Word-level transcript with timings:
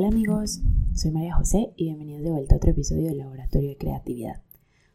Hola 0.00 0.08
amigos, 0.08 0.62
soy 0.94 1.10
María 1.10 1.36
José 1.36 1.74
y 1.76 1.84
bienvenidos 1.84 2.22
de 2.22 2.30
vuelta 2.30 2.54
a 2.54 2.56
otro 2.56 2.70
episodio 2.70 3.08
del 3.08 3.18
Laboratorio 3.18 3.68
de 3.68 3.76
Creatividad. 3.76 4.40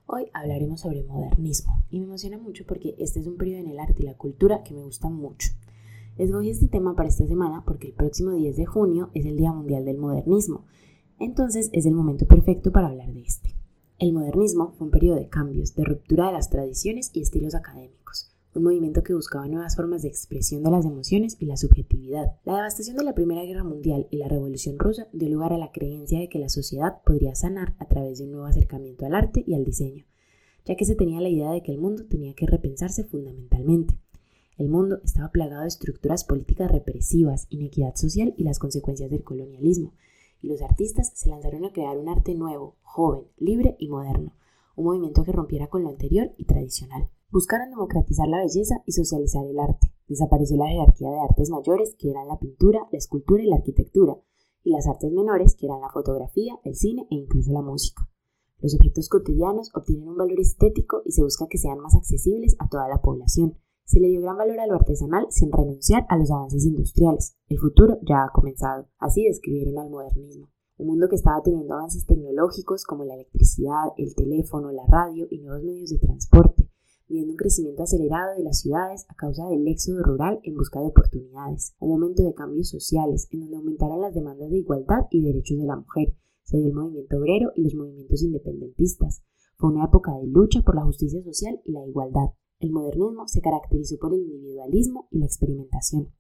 Hoy 0.08 0.32
hablaremos 0.34 0.82
sobre 0.82 1.04
modernismo 1.04 1.86
y 1.92 2.00
me 2.00 2.06
emociona 2.06 2.40
mucho 2.40 2.66
porque 2.66 2.96
este 2.98 3.20
es 3.20 3.28
un 3.28 3.38
periodo 3.38 3.60
en 3.60 3.68
el 3.68 3.80
arte 3.80 4.02
y 4.02 4.06
la 4.08 4.18
cultura 4.18 4.64
que 4.64 4.74
me 4.74 4.82
gusta 4.82 5.12
mucho. 5.12 5.52
Escogí 6.18 6.50
este 6.50 6.70
tema 6.70 6.96
para 6.96 7.10
esta 7.10 7.28
semana 7.28 7.62
porque 7.68 7.90
el 7.90 7.94
próximo 7.94 8.32
10 8.32 8.56
de 8.56 8.66
junio 8.66 9.12
es 9.14 9.28
el 9.28 9.38
Día 9.38 9.52
Mundial 9.52 9.86
del 9.86 10.00
Modernismo, 10.00 10.66
entonces 11.20 11.70
es 11.72 11.86
el 11.86 11.94
momento 11.94 12.26
perfecto 12.26 12.72
para 12.72 12.88
hablar 12.88 13.14
de 13.14 13.22
este. 13.22 13.56
El 14.00 14.12
modernismo 14.12 14.74
fue 14.76 14.86
un 14.86 14.92
periodo 14.92 15.18
de 15.18 15.30
cambios, 15.30 15.76
de 15.76 15.84
ruptura 15.84 16.26
de 16.26 16.34
las 16.34 16.50
tradiciones 16.50 17.12
y 17.14 17.22
estilos 17.22 17.54
académicos 17.54 18.35
un 18.56 18.64
movimiento 18.64 19.04
que 19.04 19.14
buscaba 19.14 19.48
nuevas 19.50 19.76
formas 19.76 20.02
de 20.02 20.08
expresión 20.08 20.64
de 20.64 20.72
las 20.72 20.86
emociones 20.86 21.36
y 21.40 21.46
la 21.46 21.58
subjetividad. 21.58 22.38
La 22.46 22.56
devastación 22.56 22.96
de 22.96 23.04
la 23.04 23.14
Primera 23.14 23.44
Guerra 23.44 23.66
Mundial 23.66 24.08
y 24.10 24.18
la 24.18 24.30
Revolución 24.30 24.80
Rusa 24.80 25.10
dio 25.12 25.28
lugar 25.28 25.52
a 25.52 25.58
la 25.58 25.74
creencia 25.74 26.20
de 26.20 26.30
que 26.30 26.40
la 26.40 26.48
sociedad 26.48 27.02
podría 27.06 27.36
sanar 27.36 27.76
a 27.80 27.86
través 27.86 28.18
de 28.18 28.24
un 28.24 28.32
nuevo 28.32 28.46
acercamiento 28.46 29.06
al 29.06 29.14
arte 29.14 29.44
y 29.46 29.56
al 29.56 29.66
diseño, 29.66 30.06
ya 30.64 30.76
que 30.78 30.86
se 30.86 30.96
tenía 30.96 31.20
la 31.20 31.28
idea 31.28 31.52
de 31.52 31.64
que 31.64 31.74
el 31.74 31.80
mundo 31.80 32.06
tenía 32.06 32.34
que 32.34 32.48
repensarse 32.48 33.04
fundamentalmente. 33.04 34.00
El 34.58 34.70
mundo 34.70 35.02
estaba 35.04 35.32
plagado 35.32 35.64
de 35.64 35.68
estructuras 35.68 36.24
políticas 36.24 36.72
represivas, 36.72 37.48
inequidad 37.50 37.96
social 37.96 38.34
y 38.38 38.46
las 38.46 38.60
consecuencias 38.60 39.12
del 39.12 39.24
colonialismo, 39.24 39.92
y 40.42 40.48
los 40.48 40.62
artistas 40.62 41.12
se 41.14 41.30
lanzaron 41.30 41.66
a 41.66 41.74
crear 41.74 41.98
un 41.98 42.08
arte 42.08 42.34
nuevo, 42.36 42.78
joven, 42.84 43.26
libre 43.38 43.76
y 43.80 43.90
moderno, 43.90 44.32
un 44.78 44.86
movimiento 44.86 45.26
que 45.26 45.34
rompiera 45.34 45.68
con 45.68 45.84
lo 45.84 45.90
anterior 45.90 46.32
y 46.38 46.46
tradicional. 46.46 47.10
Buscaron 47.32 47.70
democratizar 47.70 48.28
la 48.28 48.40
belleza 48.40 48.76
y 48.86 48.92
socializar 48.92 49.46
el 49.46 49.60
arte. 49.60 49.92
Desapareció 50.08 50.58
la 50.58 50.68
jerarquía 50.68 51.10
de 51.10 51.20
artes 51.22 51.50
mayores, 51.50 51.96
que 51.98 52.12
eran 52.12 52.28
la 52.28 52.40
pintura, 52.40 52.88
la 52.92 52.98
escultura 52.98 53.44
y 53.44 53.48
la 53.48 53.58
arquitectura, 53.58 54.16
y 54.64 54.72
las 54.72 54.88
artes 54.88 55.12
menores, 55.12 55.56
que 55.56 55.66
eran 55.66 55.82
la 55.82 55.90
fotografía, 55.90 56.60
el 56.64 56.76
cine 56.76 57.08
e 57.10 57.16
incluso 57.16 57.52
la 57.52 57.62
música. 57.62 58.08
Los 58.62 58.74
objetos 58.74 59.10
cotidianos 59.10 59.70
obtienen 59.76 60.08
un 60.08 60.18
valor 60.18 60.40
estético 60.40 61.02
y 61.06 61.12
se 61.12 61.24
busca 61.24 61.48
que 61.48 61.58
sean 61.58 61.80
más 61.80 61.96
accesibles 61.96 62.56
a 62.60 62.70
toda 62.70 62.88
la 62.88 63.02
población. 63.02 63.58
Se 63.84 64.00
le 64.00 64.08
dio 64.08 64.22
gran 64.22 64.38
valor 64.38 64.60
a 64.60 64.66
lo 64.66 64.76
artesanal 64.76 65.28
sin 65.30 65.52
renunciar 65.52 66.06
a 66.10 66.18
los 66.18 66.32
avances 66.32 66.66
industriales. 66.66 67.38
El 67.48 67.60
futuro 67.60 68.00
ya 68.02 68.24
ha 68.24 68.32
comenzado. 68.32 68.88
Así 68.98 69.24
describieron 69.26 69.78
al 69.78 69.92
modernismo. 69.92 70.50
Un 70.78 70.88
mundo 70.88 71.08
que 71.10 71.16
estaba 71.16 71.42
teniendo 71.44 71.76
avances 71.76 72.06
tecnológicos 72.06 72.86
como 72.86 73.06
la 73.06 73.14
electricidad, 73.14 73.94
el 73.98 74.16
teléfono, 74.16 74.72
la 74.72 74.86
radio 74.88 75.28
y 75.30 75.40
nuevos 75.40 75.64
medios 75.64 75.92
de 75.92 76.00
transporte, 76.00 76.65
viendo 77.08 77.32
un 77.32 77.38
crecimiento 77.38 77.84
acelerado 77.84 78.36
de 78.38 78.44
las 78.44 78.60
ciudades 78.60 79.06
a 79.10 79.16
causa 79.16 79.48
del 79.48 79.68
éxodo 79.68 80.04
rural 80.04 80.40
en 80.44 80.56
busca 80.56 80.80
de 80.80 80.88
oportunidades, 80.88 81.76
un 81.80 81.90
momento 81.90 82.24
de 82.24 82.34
cambios 82.34 82.70
sociales 82.70 83.28
en 83.32 83.42
donde 83.42 83.58
aumentaron 83.58 84.02
las 84.02 84.14
demandas 84.14 84.50
de 84.50 84.58
igualdad 84.58 85.08
y 85.12 85.22
derechos 85.22 85.58
de 85.58 85.66
la 85.66 85.76
mujer, 85.76 86.16
se 86.44 86.58
dio 86.58 86.68
el 86.68 86.74
movimiento 86.74 87.18
obrero 87.18 87.52
y 87.56 87.64
los 87.64 87.74
movimientos 87.74 88.22
independentistas. 88.22 89.24
Fue 89.58 89.72
una 89.72 89.86
época 89.86 90.14
de 90.18 90.28
lucha 90.28 90.62
por 90.62 90.76
la 90.76 90.84
justicia 90.84 91.24
social 91.24 91.60
y 91.66 91.72
la 91.72 91.86
igualdad. 91.88 92.30
El 92.60 92.72
modernismo 92.72 93.28
se 93.28 93.42
caracterizó 93.42 93.98
por 93.98 94.14
el 94.14 94.22
individualismo 94.22 95.08
y 95.12 95.20
la 95.20 95.26
experimentación. 95.26 96.12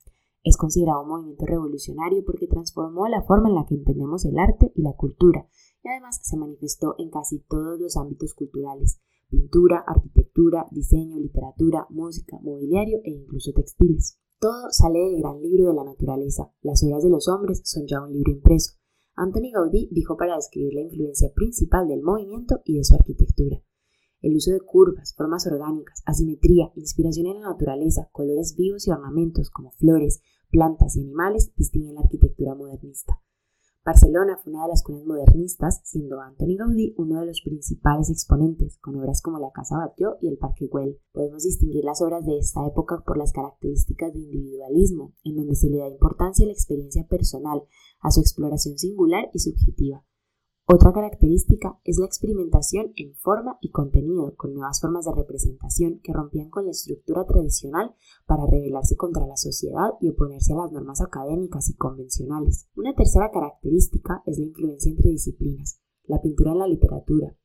Es 0.46 0.58
considerado 0.58 1.02
un 1.02 1.10
movimiento 1.10 1.44
revolucionario 1.48 2.24
porque 2.24 2.46
transformó 2.46 3.08
la 3.08 3.24
forma 3.24 3.50
en 3.50 3.56
la 3.56 3.66
que 3.66 3.74
entendemos 3.74 4.26
el 4.26 4.38
arte 4.38 4.72
y 4.76 4.84
la 4.84 4.94
cultura, 4.94 5.50
y 5.84 5.90
además 5.90 6.20
se 6.22 6.38
manifestó 6.38 6.94
en 7.00 7.10
casi 7.10 7.40
todos 7.50 7.80
los 7.80 7.98
ámbitos 7.98 8.36
culturales, 8.36 9.02
pintura, 9.28 9.84
arquitectura, 9.88 10.68
diseño, 10.70 11.18
literatura, 11.18 11.88
música, 11.90 12.38
mobiliario 12.44 13.00
e 13.04 13.10
incluso 13.10 13.54
textiles. 13.54 14.20
Todo 14.40 14.70
sale 14.70 15.00
del 15.00 15.20
gran 15.20 15.42
libro 15.42 15.70
de 15.70 15.74
la 15.74 15.84
naturaleza. 15.84 16.54
Las 16.62 16.84
obras 16.84 17.02
de 17.02 17.10
los 17.10 17.28
hombres 17.28 17.62
son 17.64 17.88
ya 17.88 18.04
un 18.04 18.14
libro 18.14 18.32
impreso. 18.32 18.74
Anthony 19.16 19.50
Gaudí 19.52 19.90
dijo 19.92 20.16
para 20.16 20.36
describir 20.36 20.76
la 20.76 20.82
influencia 20.82 21.34
principal 21.34 21.88
del 21.88 22.04
movimiento 22.04 22.62
y 22.66 22.78
de 22.78 22.84
su 22.84 22.94
arquitectura. 22.94 23.64
El 24.22 24.36
uso 24.36 24.52
de 24.52 24.60
curvas, 24.60 25.14
formas 25.16 25.46
orgánicas, 25.46 26.02
asimetría, 26.06 26.72
inspiración 26.76 27.28
en 27.28 27.42
la 27.42 27.50
naturaleza, 27.50 28.10
colores 28.12 28.56
vivos 28.56 28.88
y 28.88 28.92
ornamentos 28.92 29.50
como 29.50 29.72
flores, 29.72 30.22
plantas 30.50 30.96
y 30.96 31.02
animales 31.02 31.52
distinguen 31.56 31.96
la 31.96 32.02
arquitectura 32.02 32.56
modernista. 32.56 33.22
Barcelona 33.86 34.40
fue 34.44 34.52
una 34.52 34.64
de 34.64 34.70
las 34.70 34.82
cunas 34.82 35.06
modernistas, 35.06 35.80
siendo 35.84 36.20
Antoni 36.20 36.58
Gaudí 36.58 36.96
uno 36.98 37.20
de 37.20 37.28
los 37.28 37.42
principales 37.42 38.10
exponentes, 38.10 38.80
con 38.80 38.96
obras 38.96 39.22
como 39.22 39.38
la 39.38 39.52
Casa 39.52 39.78
Batlló 39.78 40.18
y 40.22 40.28
el 40.28 40.40
Parque 40.40 40.66
Güell. 40.66 41.00
Podemos 41.12 41.44
distinguir 41.44 41.86
las 41.86 42.02
obras 42.02 42.26
de 42.26 42.40
esta 42.40 42.66
época 42.66 43.04
por 43.06 43.20
las 43.20 43.32
características 43.32 44.12
de 44.12 44.22
individualismo, 44.22 45.14
en 45.24 45.36
donde 45.36 45.56
se 45.56 45.70
le 45.70 45.78
da 45.78 45.88
importancia 45.88 46.46
a 46.46 46.48
la 46.48 46.54
experiencia 46.54 47.06
personal, 47.08 47.62
a 48.00 48.10
su 48.10 48.22
exploración 48.22 48.80
singular 48.80 49.30
y 49.34 49.38
subjetiva. 49.38 50.04
Otra 50.68 50.92
característica 50.94 51.80
es 51.84 52.00
la 52.00 52.08
experimentación 52.08 52.92
en 52.96 53.14
forma 53.14 53.60
y 53.62 53.70
contenido, 53.70 54.34
con 54.36 54.56
nuevas 54.56 54.82
formas 54.82 55.06
de 55.06 55.14
representación 55.14 56.00
que 56.02 56.12
rompían 56.12 56.50
con 56.50 56.66
la 56.66 56.72
estructura 56.72 57.24
tradicional 57.24 57.94
para 58.26 58.48
rebelarse 58.48 58.98
contra 58.98 59.28
la 59.28 59.38
sociedad 59.38 59.92
y 60.02 60.10
oponerse 60.10 60.54
a 60.54 60.56
las 60.56 60.72
normas 60.72 61.02
académicas 61.02 61.70
y 61.70 61.76
convencionales. 61.76 62.68
Una 62.76 62.96
tercera 62.96 63.30
característica 63.32 64.24
es 64.26 64.40
la 64.40 64.46
influencia 64.46 64.90
entre 64.90 65.12
disciplinas, 65.12 65.80
la 66.06 66.20
pintura 66.20 66.54
en 66.54 66.58
la 66.58 66.68
literatura, 66.68 67.38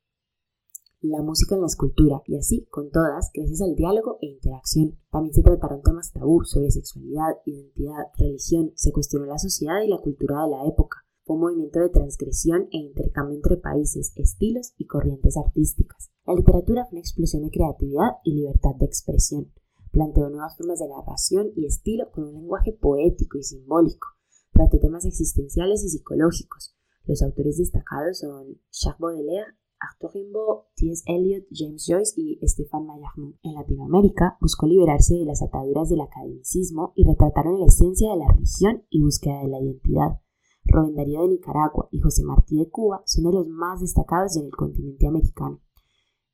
la 1.02 1.20
música 1.20 1.56
en 1.56 1.60
la 1.60 1.66
escultura, 1.66 2.22
y 2.25 2.38
así, 2.38 2.66
con 2.70 2.91
todas, 2.91 3.31
gracias 3.34 3.60
al 3.60 3.75
diálogo 3.75 4.16
e 4.22 4.28
interacción. 4.28 4.98
También 5.10 5.34
se 5.34 5.42
trataron 5.42 5.82
temas 5.82 6.10
tabú 6.10 6.42
sobre 6.44 6.70
sexualidad, 6.70 7.37
identidad, 7.44 8.04
religión, 8.16 8.72
se 8.76 8.92
cuestionó 8.92 9.26
la 9.26 9.38
sociedad 9.38 9.82
y 9.84 9.91
la 9.91 10.00
cultura 10.00 10.44
de 10.44 10.52
la 10.52 10.66
época 10.66 11.04
un 11.35 11.41
movimiento 11.41 11.81
de 11.81 11.91
transgresión 11.91 12.69
e 12.73 12.79
intercambio 12.79 13.37
entre 13.37 13.57
países, 13.57 14.13
estilos 14.17 14.75
y 14.77 14.87
corrientes 14.87 15.37
artísticas. 15.37 16.11
La 16.27 16.35
literatura 16.35 16.85
fue 16.85 16.97
una 16.97 17.01
explosión 17.01 17.45
de 17.45 17.51
creatividad 17.51 18.17
y 18.25 18.35
libertad 18.35 18.75
de 18.79 18.87
expresión. 18.87 19.53
Planteó 19.93 20.29
nuevas 20.31 20.57
formas 20.57 20.79
de 20.79 20.89
narración 20.89 21.51
y 21.57 21.67
estilo 21.67 22.11
con 22.11 22.25
un 22.25 22.35
lenguaje 22.35 22.73
poético 22.73 23.39
y 23.39 23.43
simbólico. 23.43 24.09
Trató 24.53 24.79
temas 24.79 25.05
existenciales 25.05 25.85
y 25.85 25.89
psicológicos. 25.89 26.77
Los 27.05 27.23
autores 27.23 27.59
destacados 27.59 28.19
son 28.19 28.61
Jacques 28.71 29.01
Baudelaire, 29.01 29.57
Arthur 29.81 30.12
Rimbaud, 30.15 30.59
T.S. 30.77 31.03
Eliot, 31.07 31.47
James 31.51 31.87
Joyce 31.89 32.12
y 32.17 32.39
Stéphane 32.47 32.87
Mallarmé. 32.87 33.39
En 33.43 33.55
Latinoamérica 33.55 34.37
buscó 34.41 34.67
liberarse 34.67 35.15
de 35.15 35.25
las 35.25 35.43
ataduras 35.43 35.89
del 35.89 36.03
academicismo 36.03 36.93
y 36.95 37.05
retrataron 37.05 37.59
la 37.59 37.67
esencia 37.67 38.11
de 38.11 38.19
la 38.19 38.29
religión 38.29 38.85
y 38.91 39.01
búsqueda 39.01 39.41
de 39.43 39.49
la 39.49 39.61
identidad. 39.61 40.21
Rubén 40.70 40.94
de 40.94 41.28
Nicaragua 41.28 41.88
y 41.91 42.00
José 42.00 42.22
Martí 42.25 42.58
de 42.58 42.70
Cuba 42.70 43.03
son 43.04 43.25
de 43.25 43.32
los 43.32 43.48
más 43.48 43.81
destacados 43.81 44.36
en 44.36 44.47
el 44.47 44.53
continente 44.53 45.06
americano. 45.06 45.60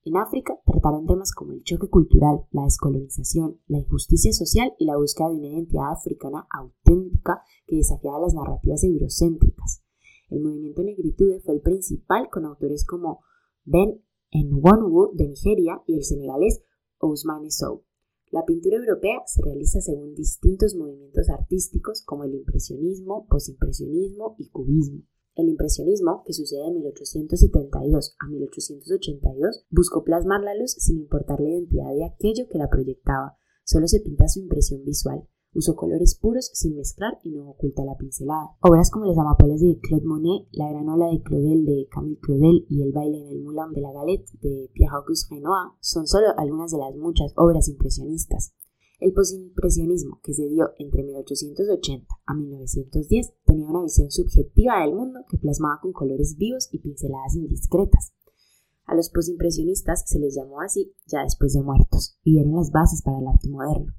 En 0.04 0.16
África 0.16 0.56
trataron 0.64 1.06
temas 1.06 1.32
como 1.32 1.52
el 1.52 1.64
choque 1.64 1.88
cultural, 1.88 2.46
la 2.52 2.62
descolonización, 2.62 3.60
la 3.66 3.78
injusticia 3.78 4.32
social 4.32 4.72
y 4.78 4.84
la 4.84 4.96
búsqueda 4.96 5.30
de 5.30 5.36
una 5.36 5.48
identidad 5.48 5.90
africana 5.90 6.46
auténtica 6.50 7.42
que 7.66 7.76
desafiaba 7.76 8.20
las 8.20 8.34
narrativas 8.34 8.84
eurocéntricas. 8.84 9.82
El 10.28 10.42
movimiento 10.42 10.82
Negritude 10.82 11.40
fue 11.40 11.54
el 11.54 11.60
principal 11.60 12.28
con 12.30 12.44
autores 12.44 12.84
como 12.84 13.20
Ben 13.64 14.00
Nwonwu 14.32 15.14
de 15.14 15.28
Nigeria 15.28 15.82
y 15.86 15.96
el 15.96 16.04
senegalés 16.04 16.62
Ousmane 16.98 17.50
Sow. 17.50 17.82
La 18.30 18.44
pintura 18.44 18.76
europea 18.76 19.22
se 19.26 19.40
realiza 19.42 19.80
según 19.80 20.14
distintos 20.14 20.74
movimientos 20.74 21.30
artísticos 21.30 22.02
como 22.04 22.24
el 22.24 22.34
impresionismo, 22.34 23.26
posimpresionismo 23.28 24.34
y 24.38 24.48
cubismo. 24.50 25.02
El 25.36 25.48
impresionismo, 25.48 26.22
que 26.24 26.32
sucede 26.32 26.64
de 26.64 26.72
1872 26.72 28.16
a 28.18 28.28
1882, 28.28 29.66
buscó 29.70 30.02
plasmar 30.02 30.40
la 30.40 30.54
luz 30.54 30.72
sin 30.72 30.98
importar 30.98 31.40
la 31.40 31.50
identidad 31.50 31.94
de 31.94 32.04
aquello 32.04 32.48
que 32.50 32.58
la 32.58 32.68
proyectaba, 32.68 33.36
solo 33.64 33.86
se 33.86 34.00
pinta 34.00 34.28
su 34.28 34.40
impresión 34.40 34.82
visual. 34.84 35.28
Usó 35.56 35.74
colores 35.74 36.18
puros 36.20 36.50
sin 36.52 36.76
mezclar 36.76 37.18
y 37.24 37.30
no 37.30 37.48
oculta 37.48 37.82
la 37.82 37.96
pincelada. 37.96 38.50
Obras 38.60 38.90
como 38.90 39.06
Las 39.06 39.16
amapolas 39.16 39.58
de 39.58 39.78
Claude 39.80 40.04
Monet, 40.04 40.46
La 40.52 40.70
gran 40.70 40.86
ola 40.86 41.06
de 41.06 41.22
Claudel 41.22 41.64
de 41.64 41.88
Camille 41.90 42.20
Claudel 42.20 42.66
y 42.68 42.82
El 42.82 42.92
baile 42.92 43.22
en 43.22 43.28
el 43.28 43.42
Moulin 43.42 43.72
de 43.72 43.80
la 43.80 43.90
Galette 43.90 44.30
de 44.42 44.70
Pierre-Auguste 44.74 45.34
Renoir 45.34 45.72
son 45.80 46.06
solo 46.06 46.26
algunas 46.36 46.72
de 46.72 46.78
las 46.78 46.94
muchas 46.96 47.32
obras 47.36 47.68
impresionistas. 47.68 48.52
El 49.00 49.14
posimpresionismo, 49.14 50.20
que 50.22 50.34
se 50.34 50.46
dio 50.46 50.72
entre 50.78 51.02
1880 51.02 52.06
a 52.26 52.34
1910, 52.34 53.32
tenía 53.46 53.66
una 53.66 53.82
visión 53.82 54.10
subjetiva 54.10 54.82
del 54.82 54.94
mundo 54.94 55.20
que 55.26 55.38
plasmaba 55.38 55.80
con 55.80 55.94
colores 55.94 56.36
vivos 56.36 56.68
y 56.70 56.80
pinceladas 56.80 57.34
indiscretas. 57.34 58.12
A 58.84 58.94
los 58.94 59.08
posimpresionistas 59.08 60.04
se 60.06 60.18
les 60.18 60.34
llamó 60.34 60.60
así 60.60 60.92
ya 61.06 61.22
después 61.22 61.54
de 61.54 61.62
muertos, 61.62 62.18
y 62.24 62.32
dieron 62.34 62.56
las 62.56 62.70
bases 62.70 63.00
para 63.00 63.20
el 63.20 63.26
arte 63.26 63.48
moderno. 63.48 63.94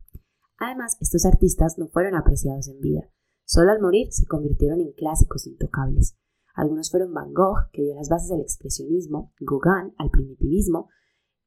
Además, 0.59 0.97
estos 0.99 1.25
artistas 1.25 1.77
no 1.77 1.87
fueron 1.87 2.15
apreciados 2.15 2.67
en 2.67 2.79
vida. 2.79 3.09
Solo 3.45 3.71
al 3.71 3.81
morir 3.81 4.07
se 4.11 4.25
convirtieron 4.25 4.81
en 4.81 4.91
clásicos 4.91 5.47
intocables. 5.47 6.17
Algunos 6.55 6.89
fueron 6.89 7.13
Van 7.13 7.33
Gogh, 7.33 7.69
que 7.71 7.83
dio 7.83 7.95
las 7.95 8.09
bases 8.09 8.31
al 8.31 8.41
expresionismo, 8.41 9.31
Gauguin 9.39 9.93
al 9.97 10.09
primitivismo, 10.09 10.89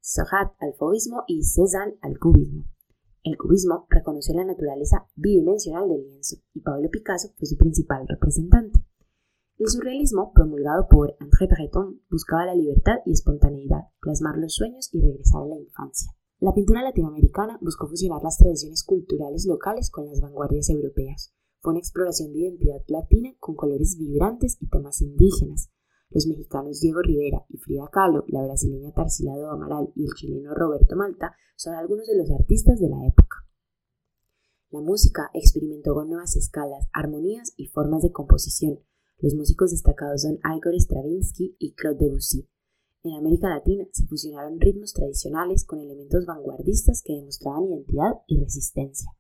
Seurat 0.01 0.53
al 0.61 0.75
fauvismo 0.75 1.25
y 1.27 1.43
Cézanne 1.43 1.99
al 2.01 2.19
cubismo. 2.19 2.65
El 3.23 3.37
cubismo 3.37 3.87
reconoció 3.91 4.35
la 4.35 4.45
naturaleza 4.45 5.07
bidimensional 5.15 5.89
del 5.89 6.03
lienzo 6.05 6.37
y 6.55 6.61
Pablo 6.61 6.89
Picasso 6.91 7.29
fue 7.37 7.47
su 7.47 7.59
principal 7.59 8.07
representante. 8.09 8.81
El 9.59 9.69
surrealismo, 9.69 10.33
promulgado 10.33 10.87
por 10.89 11.17
André 11.21 11.47
Breton, 11.49 12.01
buscaba 12.09 12.47
la 12.47 12.55
libertad 12.55 13.01
y 13.05 13.13
espontaneidad, 13.13 13.89
plasmar 14.01 14.39
los 14.39 14.55
sueños 14.55 14.89
y 14.95 15.03
regresar 15.03 15.43
a 15.43 15.49
la 15.49 15.59
infancia. 15.59 16.13
La 16.41 16.55
pintura 16.55 16.83
latinoamericana 16.83 17.59
buscó 17.61 17.87
fusionar 17.87 18.23
las 18.23 18.39
tradiciones 18.39 18.83
culturales 18.83 19.45
locales 19.45 19.91
con 19.91 20.07
las 20.07 20.23
vanguardias 20.23 20.71
europeas. 20.71 21.35
Fue 21.61 21.73
una 21.73 21.81
exploración 21.81 22.33
de 22.33 22.39
identidad 22.39 22.81
latina 22.89 23.35
con 23.39 23.55
colores 23.55 23.99
vibrantes 23.99 24.57
y 24.59 24.67
temas 24.71 25.03
indígenas. 25.03 25.71
Los 26.09 26.27
mexicanos 26.27 26.81
Diego 26.81 27.03
Rivera 27.03 27.45
y 27.51 27.59
Frida 27.59 27.91
Kahlo, 27.93 28.25
la 28.29 28.43
brasileña 28.43 28.91
Tarsila 28.95 29.37
do 29.37 29.51
Amaral 29.51 29.93
y 29.95 30.07
el 30.07 30.15
chileno 30.15 30.55
Roberto 30.55 30.97
Malta 30.97 31.37
son 31.57 31.75
algunos 31.75 32.07
de 32.07 32.17
los 32.17 32.31
artistas 32.31 32.81
de 32.81 32.89
la 32.89 33.07
época. 33.07 33.47
La 34.71 34.81
música 34.81 35.31
experimentó 35.35 35.93
con 35.93 36.09
nuevas 36.09 36.37
escalas, 36.37 36.89
armonías 36.95 37.53
y 37.59 37.67
formas 37.67 38.01
de 38.01 38.13
composición. 38.13 38.81
Los 39.19 39.35
músicos 39.35 39.73
destacados 39.73 40.23
son 40.23 40.39
Igor 40.57 40.75
Stravinsky 40.75 41.55
y 41.59 41.75
Claude 41.75 41.99
Debussy. 42.07 42.49
En 43.03 43.15
América 43.15 43.49
Latina 43.49 43.87
se 43.93 44.05
fusionaron 44.07 44.61
ritmos 44.61 44.93
tradicionales 44.93 45.65
con 45.65 45.81
elementos 45.81 46.27
vanguardistas 46.27 47.03
que 47.03 47.15
demostraban 47.15 47.65
identidad 47.65 48.13
y 48.27 48.39
resistencia. 48.39 49.11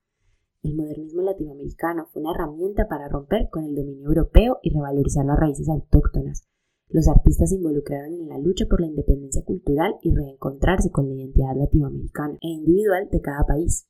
El 0.63 0.77
modernismo 0.77 1.23
latinoamericano 1.23 2.07
fue 2.13 2.21
una 2.21 2.33
herramienta 2.35 2.89
para 2.89 3.09
romper 3.09 3.49
con 3.49 3.65
el 3.65 3.75
dominio 3.75 4.09
europeo 4.09 4.59
y 4.63 4.75
revalorizar 4.75 5.25
las 5.25 5.39
raíces 5.39 5.71
autóctonas. 5.71 6.47
Los 6.89 7.09
artistas 7.09 7.49
se 7.49 7.57
involucraron 7.57 8.13
en 8.13 8.29
la 8.29 8.39
lucha 8.39 8.67
por 8.69 8.83
la 8.83 8.89
independencia 8.89 9.43
cultural 9.45 9.95
y 10.03 10.15
reencontrarse 10.15 10.91
con 10.91 11.09
la 11.09 11.15
identidad 11.15 11.57
latinoamericana 11.57 12.37
e 12.43 12.49
individual 12.49 13.09
de 13.11 13.21
cada 13.23 13.47
país. 13.47 13.87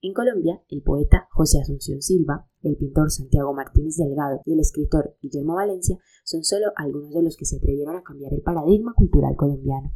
En 0.00 0.12
Colombia, 0.14 0.62
el 0.68 0.82
poeta 0.82 1.26
José 1.32 1.60
Asunción 1.60 2.00
Silva, 2.02 2.48
el 2.62 2.76
pintor 2.76 3.10
Santiago 3.10 3.52
Martínez 3.52 3.96
Delgado 3.96 4.42
y 4.44 4.52
el 4.52 4.60
escritor 4.60 5.16
Guillermo 5.20 5.56
Valencia 5.56 5.98
son 6.22 6.44
solo 6.44 6.66
algunos 6.76 7.12
de 7.12 7.22
los 7.24 7.36
que 7.36 7.44
se 7.44 7.56
atrevieron 7.56 7.96
a 7.96 8.04
cambiar 8.04 8.32
el 8.32 8.42
paradigma 8.42 8.94
cultural 8.94 9.34
colombiano. 9.34 9.92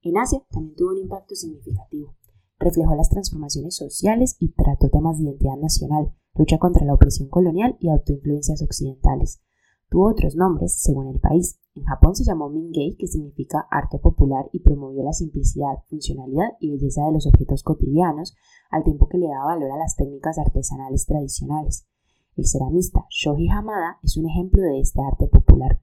En 0.00 0.16
Asia 0.16 0.42
también 0.50 0.76
tuvo 0.76 0.92
un 0.92 0.98
impacto 0.98 1.34
significativo. 1.34 2.16
Reflejó 2.58 2.94
las 2.94 3.10
transformaciones 3.10 3.76
sociales 3.76 4.36
y 4.40 4.52
trató 4.52 4.88
temas 4.88 5.18
de 5.18 5.24
identidad 5.24 5.58
nacional, 5.58 6.14
lucha 6.34 6.58
contra 6.58 6.86
la 6.86 6.94
opresión 6.94 7.28
colonial 7.28 7.76
y 7.80 7.90
autoinfluencias 7.90 8.62
occidentales. 8.62 9.42
Tuvo 9.90 10.08
otros 10.08 10.36
nombres 10.36 10.80
según 10.80 11.08
el 11.08 11.20
país. 11.20 11.60
En 11.78 11.84
Japón 11.84 12.16
se 12.16 12.24
llamó 12.24 12.48
Mingei, 12.48 12.96
que 12.96 13.06
significa 13.06 13.68
arte 13.70 14.00
popular 14.00 14.50
y 14.52 14.58
promovió 14.58 15.04
la 15.04 15.12
simplicidad, 15.12 15.84
funcionalidad 15.88 16.56
y 16.58 16.72
belleza 16.72 17.04
de 17.04 17.12
los 17.12 17.28
objetos 17.28 17.62
cotidianos, 17.62 18.34
al 18.68 18.82
tiempo 18.82 19.08
que 19.08 19.16
le 19.16 19.28
daba 19.28 19.54
valor 19.54 19.70
a 19.70 19.76
las 19.76 19.94
técnicas 19.94 20.38
artesanales 20.38 21.06
tradicionales. 21.06 21.86
El 22.34 22.46
ceramista 22.46 23.06
Shoji 23.10 23.48
Hamada 23.50 23.98
es 24.02 24.16
un 24.16 24.28
ejemplo 24.28 24.60
de 24.60 24.80
este 24.80 25.00
arte 25.00 25.28
popular. 25.28 25.80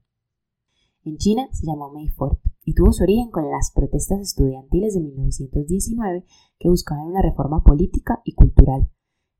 En 1.02 1.16
China 1.16 1.48
se 1.52 1.66
llamó 1.66 1.90
Meifort 1.90 2.40
y 2.62 2.74
tuvo 2.74 2.92
su 2.92 3.02
origen 3.02 3.30
con 3.30 3.50
las 3.50 3.72
protestas 3.74 4.20
estudiantiles 4.20 4.92
de 4.92 5.00
1919 5.00 6.26
que 6.58 6.68
buscaban 6.68 7.06
una 7.06 7.22
reforma 7.22 7.62
política 7.62 8.20
y 8.22 8.34
cultural. 8.34 8.90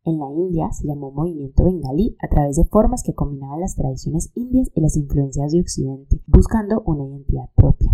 En 0.07 0.21
la 0.21 0.31
India 0.31 0.71
se 0.71 0.87
llamó 0.87 1.11
movimiento 1.11 1.65
bengalí 1.65 2.17
a 2.23 2.29
través 2.29 2.55
de 2.55 2.65
formas 2.65 3.03
que 3.03 3.13
combinaban 3.13 3.59
las 3.59 3.75
tradiciones 3.75 4.31
indias 4.37 4.71
y 4.73 4.81
las 4.81 4.97
influencias 4.97 5.51
de 5.51 5.61
Occidente, 5.61 6.23
buscando 6.29 6.81
una 6.87 7.05
identidad 7.09 7.51
propia. 7.57 7.91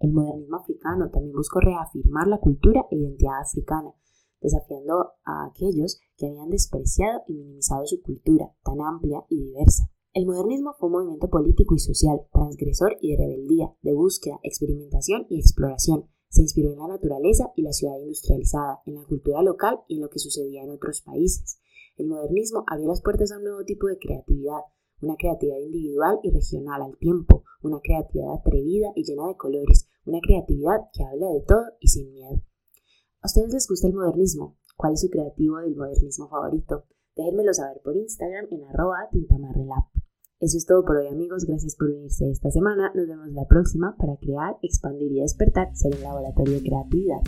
El 0.00 0.12
modernismo 0.12 0.56
africano 0.56 1.08
también 1.08 1.36
buscó 1.36 1.60
reafirmar 1.60 2.26
la 2.26 2.40
cultura 2.40 2.84
e 2.90 2.96
identidad 2.96 3.42
africana, 3.42 3.94
desafiando 4.40 5.12
a 5.24 5.46
aquellos 5.46 6.00
que 6.16 6.26
habían 6.26 6.50
despreciado 6.50 7.22
y 7.28 7.34
minimizado 7.34 7.86
su 7.86 8.02
cultura 8.02 8.52
tan 8.64 8.80
amplia 8.80 9.24
y 9.28 9.40
diversa. 9.40 9.88
El 10.12 10.26
modernismo 10.26 10.74
fue 10.80 10.88
un 10.88 10.94
movimiento 10.94 11.30
político 11.30 11.76
y 11.76 11.78
social, 11.78 12.26
transgresor 12.32 12.96
y 13.00 13.12
de 13.12 13.22
rebeldía, 13.22 13.72
de 13.82 13.94
búsqueda, 13.94 14.40
experimentación 14.42 15.26
y 15.30 15.38
exploración, 15.38 16.06
se 16.30 16.42
inspiró 16.42 16.72
en 16.72 16.78
la 16.78 16.88
naturaleza 16.88 17.52
y 17.56 17.62
la 17.62 17.72
ciudad 17.72 17.98
industrializada, 17.98 18.80
en 18.86 18.94
la 18.94 19.04
cultura 19.04 19.42
local 19.42 19.80
y 19.88 19.96
en 19.96 20.02
lo 20.02 20.10
que 20.10 20.20
sucedía 20.20 20.62
en 20.62 20.70
otros 20.70 21.02
países. 21.02 21.60
El 21.96 22.06
modernismo 22.06 22.64
abrió 22.68 22.88
las 22.88 23.02
puertas 23.02 23.32
a 23.32 23.38
un 23.38 23.44
nuevo 23.44 23.64
tipo 23.64 23.88
de 23.88 23.98
creatividad, 23.98 24.60
una 25.02 25.16
creatividad 25.16 25.58
individual 25.58 26.20
y 26.22 26.30
regional 26.30 26.82
al 26.82 26.96
tiempo, 26.98 27.44
una 27.62 27.80
creatividad 27.80 28.34
atrevida 28.34 28.92
y 28.94 29.04
llena 29.04 29.26
de 29.28 29.36
colores, 29.36 29.88
una 30.06 30.20
creatividad 30.20 30.88
que 30.92 31.04
habla 31.04 31.26
de 31.32 31.42
todo 31.46 31.64
y 31.80 31.88
sin 31.88 32.12
miedo. 32.12 32.42
¿A 33.22 33.26
ustedes 33.26 33.52
les 33.52 33.68
gusta 33.68 33.88
el 33.88 33.94
modernismo? 33.94 34.56
¿Cuál 34.76 34.94
es 34.94 35.00
su 35.00 35.10
creativo 35.10 35.58
del 35.58 35.76
modernismo 35.76 36.28
favorito? 36.28 36.84
Déjenmelo 37.16 37.52
saber 37.52 37.82
por 37.82 37.96
Instagram 37.96 38.46
en 38.50 38.64
arroba 38.64 39.08
tintamarrelab. 39.10 39.99
Eso 40.40 40.56
es 40.56 40.64
todo 40.64 40.86
por 40.86 40.96
hoy 40.96 41.08
amigos, 41.08 41.44
gracias 41.44 41.76
por 41.76 41.90
unirse 41.90 42.30
esta 42.30 42.50
semana, 42.50 42.90
nos 42.94 43.06
vemos 43.06 43.28
la 43.32 43.44
próxima 43.46 43.94
para 43.98 44.16
crear, 44.16 44.56
expandir 44.62 45.12
y 45.12 45.20
despertar 45.20 45.68
ser 45.76 45.94
un 45.94 46.02
laboratorio 46.02 46.54
de 46.54 46.62
creatividad. 46.62 47.20